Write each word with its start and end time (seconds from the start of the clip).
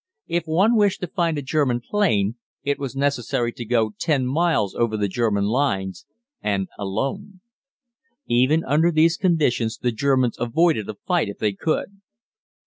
If 0.25 0.45
one 0.47 0.75
wished 0.75 1.01
to 1.01 1.07
find 1.07 1.37
a 1.37 1.43
German 1.43 1.79
plane, 1.79 2.33
it 2.63 2.79
was 2.79 2.95
necessary 2.95 3.51
to 3.53 3.63
go 3.63 3.93
ten 3.99 4.25
miles 4.25 4.73
over 4.73 4.97
the 4.97 5.07
German 5.07 5.43
lines, 5.45 6.07
and 6.41 6.67
alone. 6.79 7.41
Even 8.25 8.63
under 8.65 8.89
these 8.91 9.15
conditions 9.15 9.77
the 9.77 9.91
Germans 9.91 10.37
avoided 10.39 10.89
a 10.89 10.95
fight 11.05 11.29
if 11.29 11.37
they 11.37 11.53
could. 11.53 12.01